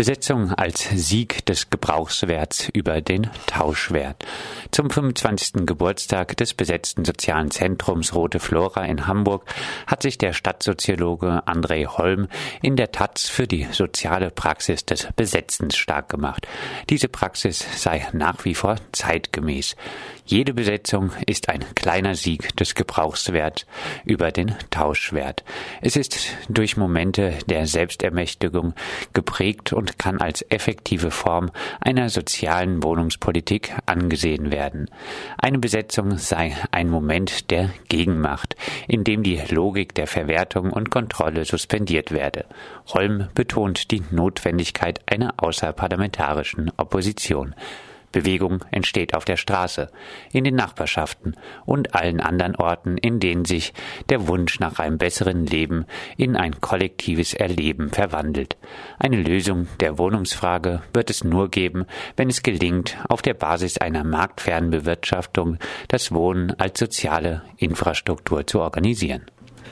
Besetzung 0.00 0.54
als 0.54 0.88
Sieg 0.94 1.44
des 1.44 1.68
Gebrauchswerts 1.68 2.70
über 2.72 3.02
den 3.02 3.28
Tauschwert. 3.44 4.24
Zum 4.70 4.88
25. 4.88 5.66
Geburtstag 5.66 6.38
des 6.38 6.54
besetzten 6.54 7.04
sozialen 7.04 7.50
Zentrums 7.50 8.14
Rote 8.14 8.40
Flora 8.40 8.86
in 8.86 9.06
Hamburg 9.06 9.44
hat 9.86 10.00
sich 10.00 10.16
der 10.16 10.32
Stadtsoziologe 10.32 11.42
André 11.46 11.86
Holm 11.86 12.28
in 12.62 12.76
der 12.76 12.92
Taz 12.92 13.28
für 13.28 13.46
die 13.46 13.66
soziale 13.72 14.30
Praxis 14.30 14.86
des 14.86 15.06
Besetzens 15.16 15.76
stark 15.76 16.08
gemacht. 16.08 16.48
Diese 16.88 17.08
Praxis 17.08 17.66
sei 17.76 18.08
nach 18.14 18.46
wie 18.46 18.54
vor 18.54 18.76
zeitgemäß. 18.92 19.76
Jede 20.24 20.54
Besetzung 20.54 21.10
ist 21.26 21.50
ein 21.50 21.64
kleiner 21.74 22.14
Sieg 22.14 22.56
des 22.56 22.74
Gebrauchswerts 22.74 23.66
über 24.04 24.30
den 24.30 24.54
Tauschwert. 24.70 25.44
Es 25.82 25.96
ist 25.96 26.18
durch 26.48 26.78
Momente 26.78 27.34
der 27.48 27.66
Selbstermächtigung 27.66 28.74
geprägt 29.12 29.72
und 29.72 29.89
kann 29.98 30.20
als 30.20 30.44
effektive 30.50 31.10
Form 31.10 31.50
einer 31.80 32.08
sozialen 32.08 32.82
Wohnungspolitik 32.82 33.74
angesehen 33.86 34.50
werden. 34.50 34.90
Eine 35.38 35.58
Besetzung 35.58 36.18
sei 36.18 36.56
ein 36.70 36.88
Moment 36.88 37.50
der 37.50 37.70
Gegenmacht, 37.88 38.56
in 38.88 39.04
dem 39.04 39.22
die 39.22 39.40
Logik 39.50 39.94
der 39.94 40.06
Verwertung 40.06 40.70
und 40.70 40.90
Kontrolle 40.90 41.44
suspendiert 41.44 42.12
werde. 42.12 42.46
Holm 42.88 43.28
betont 43.34 43.90
die 43.90 44.02
Notwendigkeit 44.10 45.00
einer 45.06 45.34
außerparlamentarischen 45.38 46.72
Opposition. 46.76 47.54
Bewegung 48.12 48.64
entsteht 48.70 49.14
auf 49.14 49.24
der 49.24 49.36
Straße, 49.36 49.90
in 50.32 50.44
den 50.44 50.54
Nachbarschaften 50.54 51.36
und 51.64 51.94
allen 51.94 52.20
anderen 52.20 52.56
Orten, 52.56 52.96
in 52.96 53.20
denen 53.20 53.44
sich 53.44 53.72
der 54.08 54.28
Wunsch 54.28 54.60
nach 54.60 54.78
einem 54.78 54.98
besseren 54.98 55.46
Leben 55.46 55.86
in 56.16 56.36
ein 56.36 56.60
kollektives 56.60 57.34
Erleben 57.34 57.90
verwandelt. 57.90 58.56
Eine 58.98 59.22
Lösung 59.22 59.68
der 59.80 59.98
Wohnungsfrage 59.98 60.82
wird 60.92 61.10
es 61.10 61.24
nur 61.24 61.50
geben, 61.50 61.86
wenn 62.16 62.28
es 62.28 62.42
gelingt, 62.42 62.96
auf 63.08 63.22
der 63.22 63.34
Basis 63.34 63.78
einer 63.78 64.04
marktfernen 64.04 64.70
Bewirtschaftung 64.70 65.58
das 65.88 66.12
Wohnen 66.12 66.58
als 66.58 66.78
soziale 66.78 67.42
Infrastruktur 67.56 68.46
zu 68.46 68.60
organisieren. 68.60 69.22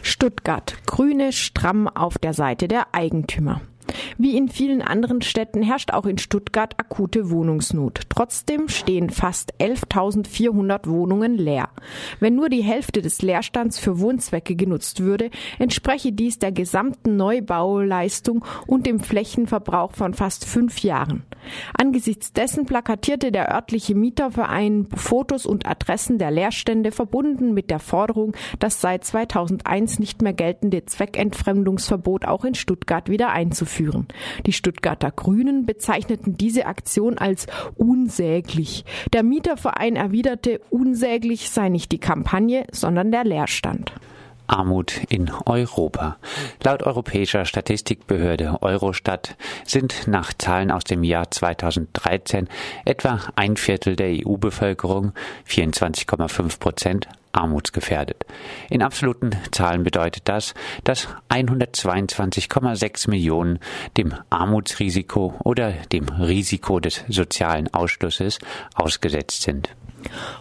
Stuttgart. 0.02 0.74
Grüne 0.86 1.32
stramm 1.32 1.88
auf 1.88 2.18
der 2.18 2.32
Seite 2.32 2.68
der 2.68 2.94
Eigentümer. 2.94 3.60
Wie 4.20 4.36
in 4.36 4.48
vielen 4.48 4.82
anderen 4.82 5.22
Städten 5.22 5.62
herrscht 5.62 5.92
auch 5.92 6.04
in 6.04 6.18
Stuttgart 6.18 6.74
akute 6.78 7.30
Wohnungsnot. 7.30 8.02
Trotzdem 8.08 8.68
stehen 8.68 9.10
fast 9.10 9.54
11.400 9.60 10.88
Wohnungen 10.88 11.36
leer. 11.36 11.68
Wenn 12.18 12.34
nur 12.34 12.48
die 12.48 12.62
Hälfte 12.62 13.00
des 13.00 13.22
Leerstands 13.22 13.78
für 13.78 14.00
Wohnzwecke 14.00 14.56
genutzt 14.56 15.00
würde, 15.00 15.30
entspreche 15.58 16.12
dies 16.12 16.38
der 16.38 16.52
gesamten 16.52 17.16
Neubauleistung 17.16 18.44
und 18.66 18.86
dem 18.86 19.00
Flächenverbrauch 19.00 19.92
von 19.92 20.14
fast 20.14 20.44
fünf 20.44 20.80
Jahren. 20.80 21.22
Angesichts 21.78 22.32
dessen 22.32 22.66
plakatierte 22.66 23.30
der 23.30 23.54
örtliche 23.54 23.94
Mieterverein 23.94 24.88
Fotos 24.94 25.46
und 25.46 25.66
Adressen 25.66 26.18
der 26.18 26.30
Leerstände 26.30 26.92
verbunden 26.92 27.54
mit 27.54 27.70
der 27.70 27.78
Forderung, 27.78 28.34
das 28.58 28.80
seit 28.80 29.04
2001 29.04 29.98
nicht 29.98 30.22
mehr 30.22 30.34
geltende 30.34 30.84
Zweckentfremdungsverbot 30.84 32.26
auch 32.26 32.44
in 32.44 32.54
Stuttgart 32.54 33.08
wieder 33.08 33.30
einzuführen 33.30 33.78
führen. 33.78 34.07
Die 34.46 34.52
Stuttgarter 34.52 35.10
Grünen 35.10 35.66
bezeichneten 35.66 36.36
diese 36.36 36.66
Aktion 36.66 37.18
als 37.18 37.46
unsäglich. 37.76 38.84
Der 39.12 39.22
Mieterverein 39.22 39.96
erwiderte, 39.96 40.60
unsäglich 40.70 41.50
sei 41.50 41.68
nicht 41.68 41.92
die 41.92 41.98
Kampagne, 41.98 42.66
sondern 42.72 43.10
der 43.10 43.24
Leerstand. 43.24 43.92
Armut 44.48 45.00
in 45.08 45.30
Europa. 45.46 46.16
Laut 46.64 46.82
europäischer 46.82 47.44
Statistikbehörde 47.44 48.62
Eurostat 48.62 49.36
sind 49.64 50.08
nach 50.08 50.32
Zahlen 50.36 50.70
aus 50.70 50.84
dem 50.84 51.04
Jahr 51.04 51.30
2013 51.30 52.48
etwa 52.84 53.20
ein 53.36 53.56
Viertel 53.56 53.94
der 53.94 54.26
EU-Bevölkerung, 54.26 55.12
24,5 55.46 56.58
Prozent, 56.58 57.08
armutsgefährdet. 57.32 58.24
In 58.70 58.82
absoluten 58.82 59.30
Zahlen 59.52 59.84
bedeutet 59.84 60.28
das, 60.28 60.54
dass 60.84 61.08
122,6 61.28 63.10
Millionen 63.10 63.58
dem 63.96 64.14
Armutsrisiko 64.30 65.34
oder 65.44 65.72
dem 65.92 66.08
Risiko 66.08 66.80
des 66.80 67.04
sozialen 67.08 67.72
Ausschlusses 67.72 68.38
ausgesetzt 68.74 69.42
sind. 69.42 69.70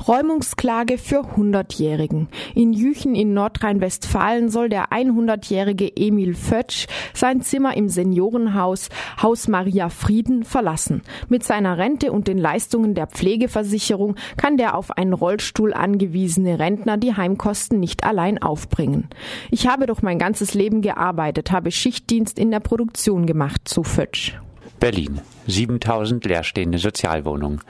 Räumungsklage 0.07 0.97
für 0.97 1.21
100-Jährigen. 1.21 2.29
In 2.55 2.73
Jüchen 2.73 3.15
in 3.15 3.33
Nordrhein-Westfalen 3.33 4.49
soll 4.49 4.69
der 4.69 4.89
100-jährige 4.89 5.91
Emil 5.95 6.35
Fötsch 6.35 6.87
sein 7.13 7.41
Zimmer 7.41 7.75
im 7.75 7.89
Seniorenhaus 7.89 8.89
Haus 9.21 9.47
Maria 9.47 9.89
Frieden 9.89 10.43
verlassen. 10.43 11.01
Mit 11.29 11.43
seiner 11.43 11.77
Rente 11.77 12.11
und 12.11 12.27
den 12.27 12.37
Leistungen 12.37 12.95
der 12.95 13.07
Pflegeversicherung 13.07 14.15
kann 14.37 14.57
der 14.57 14.75
auf 14.75 14.91
einen 14.91 15.13
Rollstuhl 15.13 15.73
angewiesene 15.73 16.59
Rentner 16.59 16.97
die 16.97 17.15
Heimkosten 17.15 17.79
nicht 17.79 18.03
allein 18.03 18.41
aufbringen. 18.41 19.09
Ich 19.51 19.67
habe 19.67 19.85
doch 19.85 20.01
mein 20.01 20.19
ganzes 20.19 20.53
Leben 20.53 20.81
gearbeitet, 20.81 21.51
habe 21.51 21.71
Schichtdienst 21.71 22.39
in 22.39 22.51
der 22.51 22.59
Produktion 22.59 23.25
gemacht, 23.25 23.61
zu 23.65 23.83
Fötsch. 23.83 24.33
Berlin. 24.79 25.21
7000 25.47 26.23
leerstehende 26.25 26.77
Sozialwohnungen. 26.77 27.61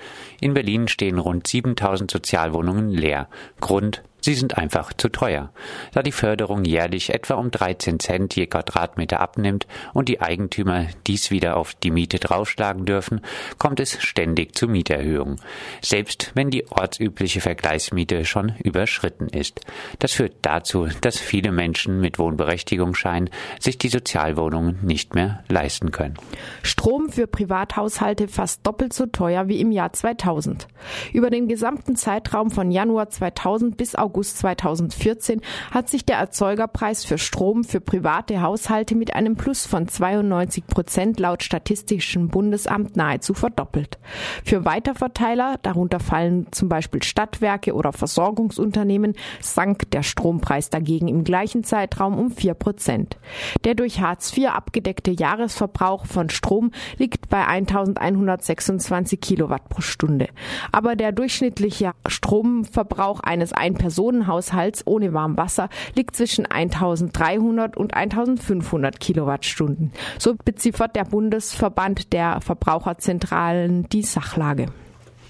In 0.41 0.53
Berlin 0.53 0.87
stehen 0.87 1.19
rund 1.19 1.47
7000 1.47 2.11
Sozialwohnungen 2.11 2.89
leer. 2.89 3.29
Grund 3.61 4.03
Sie 4.27 4.33
sind 4.33 4.57
einfach 4.57 4.91
zu 4.91 5.07
teuer. 5.07 5.53
Da 5.93 6.03
die 6.03 6.11
Förderung 6.11 6.65
jährlich 6.65 7.13
etwa 7.13 7.35
um 7.35 7.49
13 7.49 7.97
Cent 8.01 8.35
je 8.35 8.47
Quadratmeter 8.47 9.21
abnimmt 9.21 9.67
und 9.93 10.09
die 10.09 10.19
Eigentümer 10.19 10.87
dies 11.07 11.31
wieder 11.31 11.55
auf 11.55 11.75
die 11.75 11.91
Miete 11.91 12.19
draufschlagen 12.19 12.83
dürfen, 12.85 13.21
kommt 13.57 13.79
es 13.79 14.03
ständig 14.03 14.53
zu 14.53 14.67
Mieterhöhungen. 14.67 15.39
Selbst 15.81 16.33
wenn 16.33 16.49
die 16.49 16.69
ortsübliche 16.69 17.39
Vergleichsmiete 17.39 18.25
schon 18.25 18.51
überschritten 18.61 19.29
ist. 19.29 19.61
Das 19.99 20.11
führt 20.11 20.33
dazu, 20.41 20.89
dass 20.99 21.17
viele 21.17 21.53
Menschen 21.53 22.01
mit 22.01 22.19
Wohnberechtigung 22.19 22.95
scheinen, 22.95 23.29
sich 23.61 23.77
die 23.77 23.87
Sozialwohnungen 23.87 24.79
nicht 24.81 25.15
mehr 25.15 25.45
leisten 25.47 25.91
können. 25.91 26.15
Strom 26.63 27.07
für 27.07 27.27
Privathaushalte 27.27 28.27
fast 28.27 28.67
doppelt 28.67 28.91
so 28.91 29.05
teuer 29.05 29.47
wie 29.47 29.61
im 29.61 29.71
Jahr 29.71 29.93
2000. 29.93 30.67
Über 31.13 31.29
den 31.29 31.47
gesamten 31.47 31.95
Zeitraum 31.95 32.51
von 32.51 32.71
Januar 32.71 33.09
2000 33.09 33.77
bis 33.77 33.95
August 33.95 34.16
August 34.17 34.39
2014 34.39 35.41
hat 35.69 35.89
sich 35.89 36.03
der 36.03 36.17
Erzeugerpreis 36.17 37.05
für 37.05 37.19
Strom 37.19 37.63
für 37.63 37.79
private 37.79 38.41
Haushalte 38.41 38.95
mit 38.95 39.13
einem 39.13 39.35
Plus 39.35 39.67
von 39.67 39.87
92 39.87 40.65
Prozent 40.65 41.19
laut 41.19 41.43
Statistischem 41.43 42.29
Bundesamt 42.29 42.95
nahezu 42.95 43.35
verdoppelt. 43.35 43.99
Für 44.43 44.65
Weiterverteiler, 44.65 45.59
darunter 45.61 45.99
fallen 45.99 46.47
zum 46.51 46.67
Beispiel 46.67 47.03
Stadtwerke 47.03 47.75
oder 47.75 47.93
Versorgungsunternehmen, 47.93 49.13
sank 49.39 49.91
der 49.91 50.01
Strompreis 50.01 50.71
dagegen 50.71 51.09
im 51.09 51.23
gleichen 51.23 51.63
Zeitraum 51.63 52.17
um 52.17 52.31
4 52.31 52.55
Prozent. 52.55 53.17
Der 53.65 53.75
durch 53.75 54.01
Hartz 54.01 54.35
IV 54.35 54.47
abgedeckte 54.47 55.11
Jahresverbrauch 55.11 56.07
von 56.07 56.31
Strom 56.31 56.71
liegt 56.97 57.29
bei 57.29 57.45
1126 57.45 59.21
Kilowatt 59.21 59.69
pro 59.69 59.81
Stunde. 59.81 60.29
Aber 60.71 60.95
der 60.95 61.11
durchschnittliche 61.11 61.91
Stromverbrauch 62.07 63.19
eines 63.19 63.53
Ein-Personen 63.53 63.96
Personenhaushalts 63.97 64.85
ohne 64.85 65.13
Warmwasser 65.13 65.69
liegt 65.95 66.15
zwischen 66.15 66.45
1300 66.45 67.75
und 67.75 67.95
1500 67.95 68.99
Kilowattstunden. 68.99 69.91
So 70.19 70.35
beziffert 70.35 70.95
der 70.95 71.05
Bundesverband 71.05 72.13
der 72.13 72.39
Verbraucherzentralen 72.41 73.89
die 73.89 74.03
Sachlage. 74.03 74.67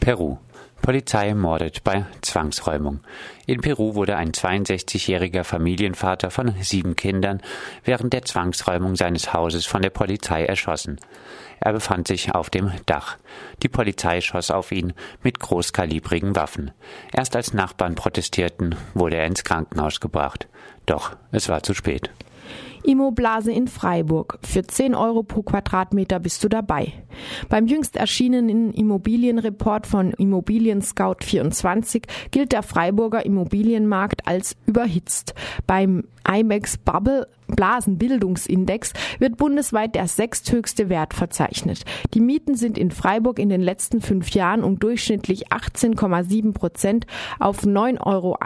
Peru. 0.02 0.38
Polizei 0.82 1.34
mordet 1.34 1.84
bei 1.84 2.06
Zwangsräumung. 2.22 3.02
In 3.46 3.62
Peru 3.62 3.96
wurde 3.96 4.16
ein 4.16 4.32
62-jähriger 4.32 5.44
Familienvater 5.44 6.32
von 6.32 6.54
sieben 6.62 6.96
Kindern 6.96 7.42
während 7.84 8.14
der 8.14 8.24
Zwangsräumung 8.24 8.96
seines 8.96 9.34
Hauses 9.34 9.66
von 9.66 9.82
der 9.82 9.90
Polizei 9.90 10.46
erschossen. 10.46 11.00
Er 11.60 11.74
befand 11.74 12.08
sich 12.08 12.34
auf 12.34 12.50
dem 12.50 12.72
Dach. 12.86 13.18
Die 13.64 13.70
Polizei 13.70 14.22
schoss 14.22 14.52
auf 14.52 14.72
ihn 14.72 14.94
mit 15.24 15.40
großkalibrigen 15.40 16.36
Waffen. 16.36 16.72
Erst 17.12 17.36
als 17.36 17.54
Nachbarn 17.54 17.96
protestierten, 17.96 18.76
wurde 18.94 19.18
er 19.18 19.26
ins 19.26 19.44
Krankenhaus 19.44 20.00
gebracht. 20.00 20.48
Doch 20.86 21.16
es 21.32 21.50
war 21.50 21.64
zu 21.64 21.74
spät. 21.74 22.12
Immoblase 22.84 23.52
in 23.52 23.68
Freiburg. 23.68 24.40
Für 24.44 24.64
10 24.64 24.96
Euro 24.96 25.24
pro 25.24 25.42
Quadratmeter 25.42 26.20
bist 26.20 26.44
du 26.44 26.50
dabei. 26.50 26.94
Beim 27.50 27.68
jüngst 27.68 27.96
erschienenen 27.96 28.74
Immobilienreport 28.74 29.88
von 29.88 30.12
Immobilien 30.14 30.82
Scout 30.82 31.18
24 31.24 32.04
gilt 32.32 32.52
der 32.52 32.64
Freiburger 32.64 33.26
Immobilienmarkt 33.26 34.28
als 34.28 34.56
überhitzt. 34.66 35.34
Beim 35.66 36.04
IMAX 36.28 36.78
Bubble 36.78 37.28
Blasenbildungsindex 37.48 38.94
wird 39.20 39.38
bundesweit 39.38 39.96
der 39.96 40.08
sechsthöchste 40.08 40.90
Wert 40.90 41.14
verzeichnet. 41.14 41.86
Die 42.14 42.20
Mieten 42.20 42.56
sind 42.56 42.78
in 42.78 42.92
Freiburg 42.92 43.40
in 43.40 43.50
den 43.50 43.62
letzten 43.62 44.02
fünf 44.02 44.32
Jahren 44.32 44.64
um 44.64 44.80
durchschnittlich 44.80 45.48
18,7 45.50 46.54
Prozent 46.54 47.08
auf 47.40 47.64
9,91 47.64 48.02
Euro 48.06 48.38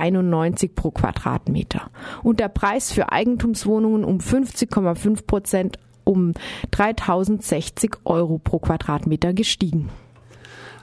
pro 0.75 0.91
Quadratmeter. 0.91 1.89
Und 2.23 2.39
der 2.39 2.49
Preis 2.49 2.91
für 2.91 3.11
Eigentumswohnungen 3.11 4.03
um 4.03 4.19
50,5 4.21 5.25
Prozent 5.25 5.79
um 6.03 6.33
3060 6.71 7.97
Euro 8.05 8.37
pro 8.37 8.59
Quadratmeter 8.59 9.33
gestiegen. 9.33 9.89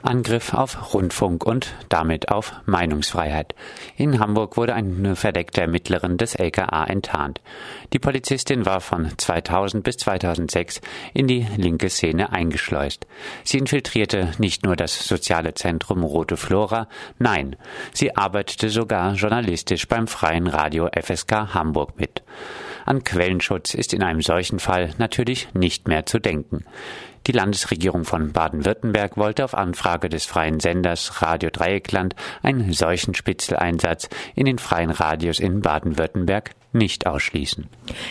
Angriff 0.03 0.55
auf 0.55 0.95
Rundfunk 0.95 1.45
und 1.45 1.75
damit 1.89 2.29
auf 2.31 2.53
Meinungsfreiheit. 2.67 3.55
In 3.97 4.21
Hamburg 4.21 4.57
wurde 4.57 4.75
eine 4.75 5.17
verdeckte 5.17 5.61
Ermittlerin 5.61 6.17
des 6.19 6.35
LKA 6.37 6.85
enttarnt. 6.85 7.41
Die 7.93 7.99
Polizistin 7.99 8.65
war 8.65 8.81
von 8.81 9.11
2000 9.17 9.83
bis 9.83 9.97
2006 9.99 10.81
in 11.15 11.27
die 11.27 11.47
linke 11.57 11.91
Szene 11.91 12.33
eingeschleust. 12.33 13.07
Sie 13.45 13.59
infiltrierte 13.59 14.31
nicht 14.39 14.65
nur 14.65 14.77
das 14.77 15.07
soziale 15.07 15.55
Zentrum 15.55 16.05
Rote 16.05 16.37
Flora, 16.37 16.89
nein, 17.19 17.57
sie 17.93 18.17
arbeitete 18.17 18.71
sogar 18.71 19.15
journalistisch 19.15 19.89
beim 19.89 20.07
freien 20.07 20.47
Radio 20.47 20.89
FSK 20.95 21.55
Hamburg 21.55 21.99
mit. 21.99 22.23
An 22.89 23.05
Quellenschutz 23.05 23.75
ist 23.75 23.93
in 23.93 24.03
einem 24.03 24.23
solchen 24.23 24.59
Fall 24.59 24.95
natürlich 24.97 25.53
nicht 25.53 25.89
mehr 25.89 26.07
zu 26.07 26.19
denken. 26.19 26.65
Die 27.27 27.33
Landesregierung 27.33 28.07
von 28.07 28.33
Baden-Württemberg 28.33 29.19
wollte 29.19 29.45
auf 29.45 29.53
Anfrage 29.55 30.09
des 30.09 30.25
freien 30.25 30.59
Senders 30.59 31.21
Radio 31.21 31.51
Dreieckland 31.51 32.17
einen 32.43 32.73
solchen 32.73 33.15
Spitzeleinsatz 33.15 34.09
in 34.35 34.47
den 34.47 34.59
freien 34.59 34.91
Radios 34.91 35.39
in 35.39 35.61
Baden-Württemberg 35.61 36.53
nicht 36.73 37.07
ausschließen. 37.07 37.67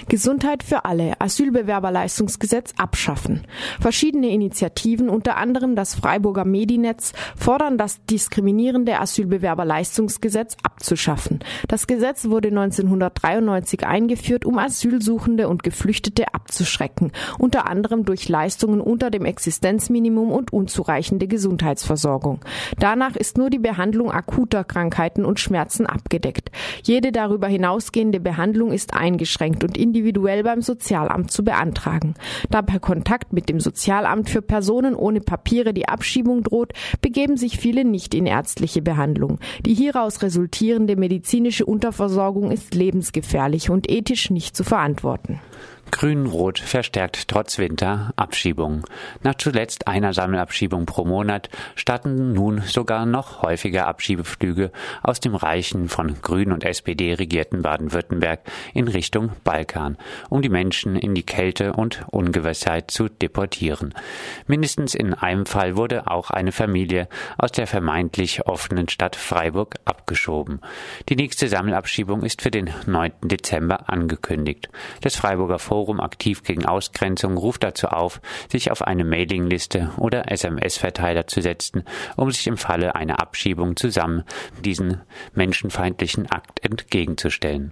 Gesundheit 0.08 0.64
für 0.64 0.86
alle, 0.86 1.20
Asylbewerberleistungsgesetz 1.22 2.74
abschaffen. 2.78 3.42
Verschiedene 3.80 4.30
Initiativen, 4.30 5.10
unter 5.10 5.38
anderem 5.38 5.76
das 5.76 5.94
Freiburger 5.94 6.44
Medinetz, 6.44 7.14
fordern 7.36 7.78
das 7.78 8.04
diskriminierende 8.06 9.00
Asylbewerberleistungsgesetz 9.00 10.58
abzuschaffen. 10.64 11.40
Das 11.68 11.86
Gesetz 11.86 12.26
wurde 12.26 12.48
1993 12.48 13.86
eingeführt, 13.86 14.44
um 14.46 14.58
Asylsuchende 14.58 15.48
und 15.48 15.62
Geflüchtete 15.62 16.34
abzuschrecken, 16.34 17.12
unter 17.38 17.68
anderem 17.70 18.06
durch 18.06 18.28
Leistungen 18.28 18.82
unter 18.82 19.12
dem 19.12 19.26
Existenzminimum 19.26 20.32
und 20.32 20.52
unzureichende 20.52 21.28
Gesundheitsversorgung. 21.28 22.40
Danach 22.80 23.16
ist 23.16 23.38
nur 23.38 23.52
die 23.52 23.60
Behandlung 23.60 24.12
akuter 24.12 24.64
Krankheiten 24.64 25.26
und 25.26 25.40
Schmerzen 25.40 25.86
abgedeckt. 25.86 26.50
Jede 26.84 27.12
darüber 27.12 27.48
hinausgehende 27.48 28.20
Behandlung 28.20 28.47
Behandlung 28.48 28.72
ist 28.72 28.94
eingeschränkt 28.94 29.66
und 29.66 29.78
individuell 29.78 30.42
beim 30.42 30.62
Sozialamt 30.62 31.32
zu 31.32 31.44
beantragen. 31.44 32.14
Da 32.50 32.62
per 32.62 32.80
Kontakt 32.80 33.34
mit 33.34 33.50
dem 33.50 33.60
Sozialamt 33.60 34.30
für 34.30 34.42
Personen 34.42 34.96
ohne 34.96 35.20
Papiere 35.20 35.74
die 35.74 35.90
Abschiebung 35.90 36.44
droht, 36.44 36.72
begeben 37.02 37.36
sich 37.36 37.58
viele 37.58 37.84
nicht 37.84 38.14
in 38.14 38.26
ärztliche 38.26 38.82
Behandlung. 38.82 39.40
Die 39.66 39.74
hieraus 39.74 40.22
resultierende 40.22 40.96
medizinische 40.96 41.66
Unterversorgung 41.66 42.50
ist 42.50 42.74
lebensgefährlich 42.74 43.70
und 43.70 43.92
ethisch 43.92 44.30
nicht 44.30 44.56
zu 44.56 44.64
verantworten. 44.64 45.42
Grün-Rot 45.92 46.60
verstärkt 46.60 47.28
trotz 47.28 47.58
Winter 47.58 48.12
Abschiebungen. 48.16 48.84
Nach 49.24 49.36
zuletzt 49.36 49.88
einer 49.88 50.14
Sammelabschiebung 50.14 50.86
pro 50.86 51.06
Monat 51.06 51.50
starten 51.76 52.34
nun 52.34 52.62
sogar 52.62 53.06
noch 53.06 53.42
häufiger 53.42 53.88
Abschiebeflüge 53.88 54.72
aus 55.02 55.20
dem 55.20 55.36
reichen, 55.36 55.90
von 55.90 56.22
Grün 56.22 56.52
und 56.52 56.64
SPD 56.64 57.14
regierten 57.14 57.62
Baden-Württemberg 57.62 58.42
in 58.74 58.88
Richtung 58.88 59.32
Balkan, 59.44 59.98
um 60.30 60.42
die 60.42 60.50
Menschen 60.50 60.96
in 60.96 61.16
die 61.16 61.26
Kälte 61.26 61.74
und 61.74 62.06
Ungewissheit 62.12 62.92
zu 62.92 63.10
deportieren. 63.10 63.94
Mindestens 64.46 64.94
in 64.94 65.14
einem 65.14 65.46
Fall 65.46 65.78
wurde 65.78 66.12
auch 66.12 66.30
eine 66.30 66.52
Familie 66.52 67.08
aus 67.38 67.52
der 67.52 67.68
vermeintlich 67.68 68.46
offenen 68.46 68.90
Stadt 68.90 69.16
Freiburg 69.16 69.76
abgeschoben. 69.86 70.62
Die 71.10 71.16
nächste 71.16 71.48
Sammelabschiebung 71.48 72.24
ist 72.24 72.42
für 72.42 72.52
den 72.52 72.70
9. 72.86 73.12
Dezember 73.24 73.90
angekündigt. 73.90 74.70
Das 75.02 75.16
Freiburger 75.16 75.60
Forum 75.78 76.00
aktiv 76.00 76.42
gegen 76.42 76.66
Ausgrenzung 76.66 77.38
ruft 77.38 77.64
dazu 77.64 77.90
auf, 77.90 78.20
sich 78.50 78.72
auf 78.72 78.82
eine 78.82 79.06
Mailingliste 79.06 79.92
oder 79.98 80.32
SMS-Verteiler 80.32 81.28
zu 81.28 81.40
setzen, 81.44 81.84
um 82.16 82.32
sich 82.32 82.48
im 82.48 82.58
Falle 82.58 82.96
einer 82.96 83.20
Abschiebung 83.20 83.76
zusammen 83.76 84.24
diesen 84.66 85.02
menschenfeindlichen 85.36 86.32
Akt 86.32 86.66
entgegenzustellen. 86.66 87.66